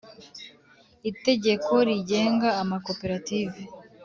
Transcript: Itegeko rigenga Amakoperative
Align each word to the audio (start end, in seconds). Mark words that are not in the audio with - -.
Itegeko 1.09 1.73
rigenga 1.87 2.49
Amakoperative 2.61 3.59